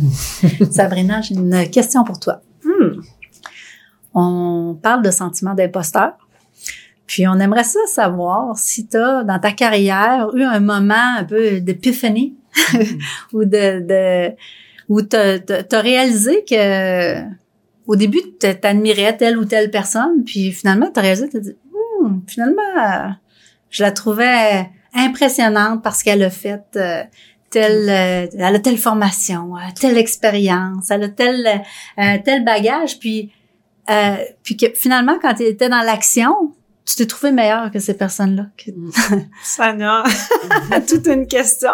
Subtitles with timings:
[0.70, 2.42] Sabrina, j'ai une question pour toi.
[2.64, 3.00] Hmm.
[4.14, 6.12] On parle de sentiment d'imposteur.
[7.06, 11.24] Puis on aimerait ça savoir si tu as, dans ta carrière, eu un moment un
[11.24, 12.36] peu d'épiphanie
[13.32, 14.34] ou de, de
[14.88, 17.22] où tu as réalisé que
[17.86, 21.56] au début, tu admirais telle ou telle personne, puis finalement, tu as réalisé, tu dit,
[22.02, 23.14] hmm, finalement,
[23.70, 27.02] je la trouvais impressionnante parce qu'elle a fait euh,
[27.50, 31.62] telle, euh, elle a telle formation, euh, telle expérience, elle a tel,
[32.24, 33.32] tel bagage, puis,
[34.42, 36.52] puis que finalement, quand tu étais dans l'action,
[36.88, 38.46] tu t'es trouvé meilleur que ces personnes-là.
[39.42, 40.04] Ça n'a
[40.88, 41.72] toute une question.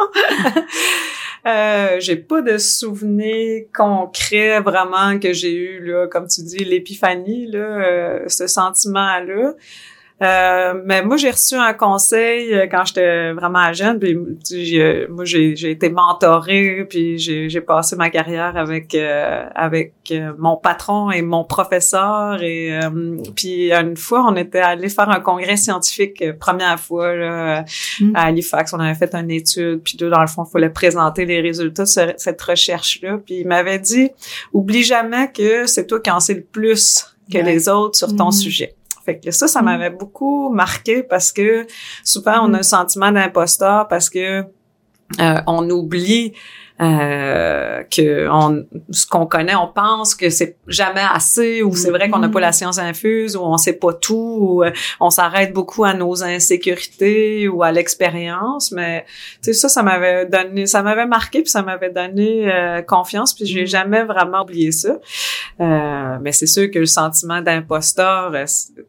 [1.46, 7.46] euh, j'ai pas de souvenir concret vraiment que j'ai eu là, comme tu dis, l'épiphanie
[7.46, 9.54] là, euh, ce sentiment-là.
[10.22, 13.98] Euh, mais moi, j'ai reçu un conseil euh, quand j'étais vraiment jeune.
[13.98, 14.14] Puis,
[15.08, 19.92] moi, j'ai, j'ai été mentorée, puis j'ai, j'ai passé ma carrière avec euh, avec
[20.38, 22.40] mon patron et mon professeur.
[22.42, 22.78] Et
[23.34, 27.64] puis une fois, on était allé faire un congrès scientifique, première fois là,
[28.00, 28.12] mm.
[28.14, 28.72] à Halifax.
[28.72, 32.14] On avait fait une étude, puis dans le fond, il fallait présenter les résultats de
[32.16, 33.18] cette recherche-là.
[33.24, 34.10] Puis il m'avait dit,
[34.52, 38.28] oublie jamais que c'est toi qui en sais le plus que les autres sur ton
[38.28, 38.32] mm.
[38.32, 38.74] sujet.
[39.04, 39.64] Fait que ça, ça mm.
[39.64, 41.66] m'avait beaucoup marqué parce que
[42.04, 42.62] souvent on a un mm.
[42.62, 44.44] sentiment d'imposteur parce que
[45.20, 46.32] euh, on oublie
[46.80, 52.10] euh, que on, ce qu'on connaît, on pense que c'est jamais assez, ou c'est vrai
[52.10, 52.52] qu'on n'a pas la mm-hmm.
[52.52, 57.46] science infuse, ou on sait pas tout, ou euh, on s'arrête beaucoup à nos insécurités
[57.46, 58.72] ou à l'expérience.
[58.72, 59.04] Mais
[59.40, 63.34] tu sais ça, ça m'avait donné, ça m'avait marqué, puis ça m'avait donné euh, confiance,
[63.34, 63.68] puis j'ai mm-hmm.
[63.68, 64.98] jamais vraiment oublié ça.
[65.60, 68.32] Euh, mais c'est sûr que le sentiment d'imposteur,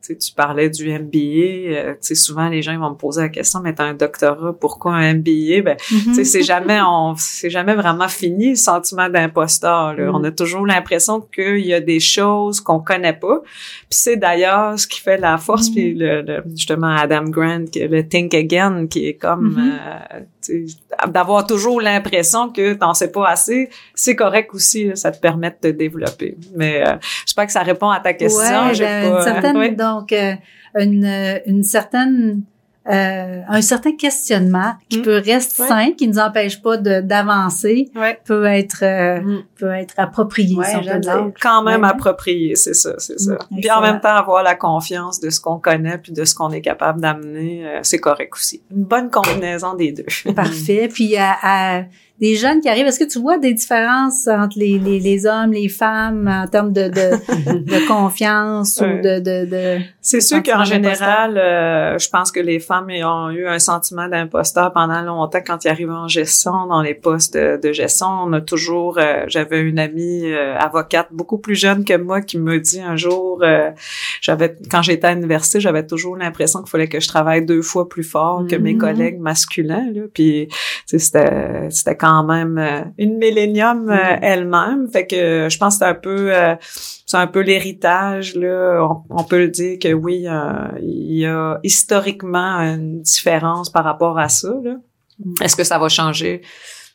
[0.04, 3.30] tu tu parlais du MBA, tu sais souvent les gens ils vont me poser la
[3.30, 7.52] question, mais t'as un doctorat, pourquoi un MBA Ben, tu sais c'est jamais on, c'est
[7.52, 9.94] jamais vraiment fini le sentiment d'imposteur.
[9.94, 10.12] Mm.
[10.14, 13.42] On a toujours l'impression qu'il y a des choses qu'on connaît pas.
[13.90, 15.70] Puis c'est d'ailleurs ce qui fait la force.
[15.70, 15.98] Puis mm.
[16.00, 20.26] le, justement Adam Grant, le Think Again, qui est comme mm-hmm.
[20.54, 24.92] euh, d'avoir toujours l'impression que t'en sais pas assez, c'est correct aussi.
[24.96, 26.38] ça te permet de te développer.
[26.56, 28.68] Mais euh, je sais pas que ça répond à ta question.
[28.68, 30.34] Ouais, ben, une certaine, donc euh,
[30.76, 32.44] une, une certaine
[32.88, 35.04] euh, un certain questionnement qui hmm.
[35.04, 37.90] peut rester sain, qui ne nous empêche pas d'avancer,
[38.26, 39.44] peut être euh, hmm.
[39.58, 40.56] peut être approprié.
[41.42, 43.38] Quand même approprié, c'est ça, c'est ça.
[43.50, 43.60] Hmm.
[43.60, 46.52] Puis en même temps avoir la confiance de ce qu'on connaît puis de ce qu'on
[46.52, 48.62] est capable d'amener, euh, c'est correct aussi.
[48.70, 50.34] Une bonne combinaison des deux.
[50.36, 50.88] Parfait.
[50.94, 51.86] Puis à
[52.20, 52.88] des jeunes qui arrivent.
[52.88, 56.72] Est-ce que tu vois des différences entre les, les, les hommes, les femmes en termes
[56.72, 59.20] de, de, de confiance ou de...
[59.20, 63.60] de, de C'est sûr qu'en général, euh, je pense que les femmes ont eu un
[63.60, 68.08] sentiment d'imposteur pendant longtemps quand ils arrivent en gestion, dans les postes de, gestion.
[68.08, 68.98] On a toujours...
[68.98, 72.96] Euh, j'avais une amie euh, avocate beaucoup plus jeune que moi qui me dit un
[72.96, 73.44] jour...
[74.22, 77.90] j'avais Quand j'étais à l'université, j'avais toujours l'impression qu'il fallait que je travaille deux fois
[77.90, 78.78] plus fort que mes mm-hmm.
[78.78, 79.92] collègues masculins.
[79.94, 80.04] Là.
[80.14, 80.48] Puis
[80.86, 84.20] c'était c'était quand même euh, une millénium euh, mm.
[84.22, 84.88] elle-même.
[84.92, 86.56] Fait que je pense que c'est un peu euh,
[87.06, 88.88] c'est un peu l'héritage là.
[89.10, 90.28] On, peut le dire que oui,
[90.82, 94.50] il y a historiquement une différence par rapport à ça.
[95.20, 95.34] Mm.
[95.42, 96.42] Est-ce que ça va changer?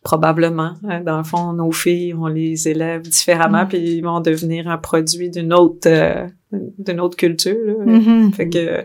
[0.02, 0.74] Probablement.
[0.88, 1.02] Hein.
[1.02, 3.68] Dans le fond, nos filles, on les élève différemment, mm.
[3.68, 5.88] puis ils vont devenir un produit d'une autre
[6.52, 7.54] d'une autre culture.
[7.54, 8.34] Mm-hmm.
[8.34, 8.84] Fait que,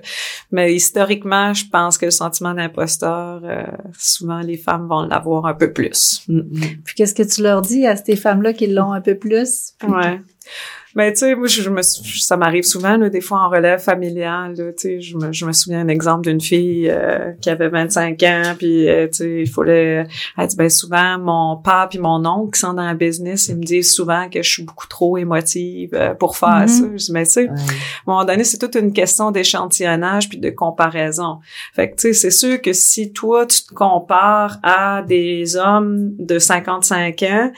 [0.51, 3.63] mais historiquement, je pense que le sentiment d'imposteur, euh,
[3.97, 6.21] souvent les femmes vont l'avoir un peu plus.
[6.29, 6.81] Mm-hmm.
[6.83, 9.73] Puis qu'est-ce que tu leur dis à ces femmes-là qui l'ont un peu plus?
[9.87, 10.21] Ouais.
[10.95, 14.55] Mais tu sais, moi, je, me, ça m'arrive souvent, là, des fois en relève familiale.
[14.55, 18.23] tu sais, je me, je me souviens d'un exemple d'une fille euh, qui avait 25
[18.23, 20.07] ans, puis euh, tu sais, il fallait.
[20.37, 23.57] Elle dit ben souvent mon père puis mon oncle qui sont dans la business, ils
[23.57, 26.67] me disent souvent que je suis beaucoup trop émotive euh, pour faire mm-hmm.
[26.67, 26.85] ça.
[26.95, 27.55] Je dis mais tu sais, à un
[28.07, 31.39] moment donné, c'est toute une question d'échantillonnage puis de comparaison.
[31.73, 36.15] Fait que tu sais, c'est sûr que si toi tu te compares à des hommes
[36.19, 37.51] de 55 ans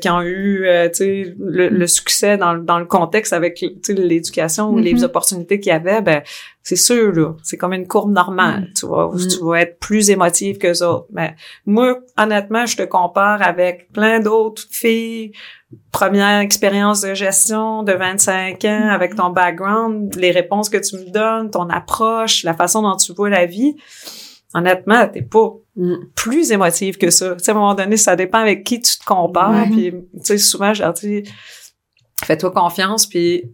[0.00, 4.70] qui ont eu, tu sais, le, le succès dans, dans dans le contexte avec l'éducation
[4.70, 5.04] ou les mm-hmm.
[5.04, 6.22] opportunités qu'il y avait, ben
[6.62, 8.72] c'est sûr là, c'est comme une courbe normale, mm.
[8.74, 9.28] tu vois, mm.
[9.28, 11.06] tu vas être plus émotive que autres.
[11.12, 11.36] Mais
[11.66, 15.32] moi, honnêtement, je te compare avec plein d'autres filles,
[15.92, 19.16] première expérience de gestion de 25 ans, avec mm.
[19.16, 23.30] ton background, les réponses que tu me donnes, ton approche, la façon dont tu vois
[23.30, 23.76] la vie.
[24.54, 25.52] Honnêtement, t'es pas
[26.14, 27.34] plus émotive que ça.
[27.34, 29.66] Tu sais, à un moment donné, ça dépend avec qui tu te compares.
[29.66, 29.70] Mm-hmm.
[29.70, 31.24] Puis, tu sais, souvent, je leur dis,
[32.24, 33.44] fais-toi confiance, puis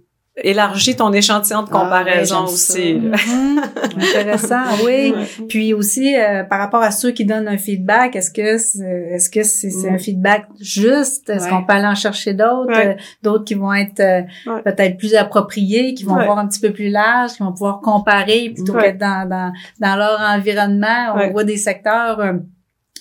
[0.42, 2.94] élargis ton échantillon de Ah, comparaison ouais, aussi.
[2.94, 3.60] Mhm.
[3.96, 5.12] Intéressant, oui.
[5.48, 9.28] Puis aussi, euh, par rapport à ceux qui donnent un feedback, est-ce que c'est, est-ce
[9.28, 11.28] que c'est, c'est un feedback juste?
[11.28, 11.50] Est-ce Ouais.
[11.50, 12.68] qu'on peut aller en chercher d'autres?
[12.74, 12.88] Ouais.
[12.90, 14.62] Euh, d'autres qui vont être euh, Ouais.
[14.62, 16.24] peut-être plus appropriés, qui vont Ouais.
[16.24, 18.82] voir un petit peu plus large, qui vont pouvoir comparer plutôt Ouais.
[18.84, 21.12] qu'être dans, dans, dans leur environnement?
[21.14, 21.30] On Ouais.
[21.32, 22.32] voit des secteurs euh,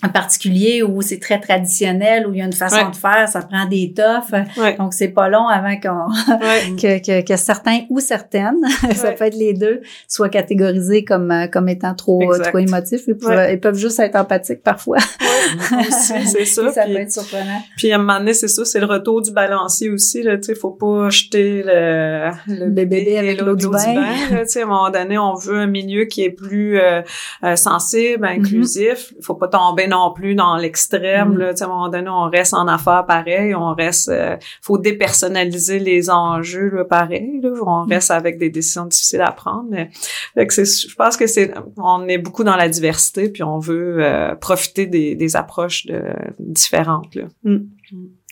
[0.03, 2.91] en particulier où c'est très traditionnel, où il y a une façon Ouais.
[2.91, 4.39] de faire, ça prend des toughs.
[4.57, 4.75] Ouais.
[4.77, 6.07] Donc, c'est pas long avant qu'on
[6.39, 6.75] Ouais.
[6.79, 8.55] que, que, que certains ou certaines,
[8.93, 12.49] ça peut être les deux, soient catégorisés comme euh, comme étant trop euh, Exact.
[12.49, 13.01] trop émotifs.
[13.07, 14.97] Ils peuvent, ils peuvent juste être empathiques parfois.
[15.79, 16.71] aussi, c'est ça.
[16.71, 17.61] ça Puis- peut être surprenant.
[17.77, 20.23] Puis à un moment donné, c'est ça, c'est le retour du balancier aussi.
[20.23, 23.93] Là, tu sais, faut pas jeter le, Le bébé avec l'eau du bain.
[24.31, 27.01] là, tu sais, à un moment donné, on veut un milieu qui est plus euh,
[27.43, 28.39] euh, sensible, Mm-hmm.
[28.39, 29.13] inclusif.
[29.21, 31.37] Faut pas tomber non plus dans l'extrême.
[31.55, 33.53] Sais, à un moment donné, on reste en affaires pareil.
[33.55, 37.41] On reste, euh, faut dépersonnaliser les enjeux là, pareil.
[37.43, 37.89] Là, on Mm.
[37.89, 39.65] reste avec des décisions difficiles à prendre.
[39.69, 39.89] Mais
[40.35, 43.59] fait que c'est, je pense que c'est, on est beaucoup dans la diversité, puis on
[43.59, 46.01] veut euh, profiter des, des approches de,
[46.39, 47.13] différentes.
[47.15, 47.23] Là.
[47.43, 47.57] Mm.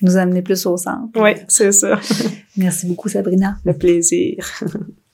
[0.03, 1.09] Nous amener plus au centre.
[1.15, 1.99] Oui, c'est ça.
[2.57, 3.55] Merci beaucoup, Sabrina.
[3.65, 4.45] Le plaisir.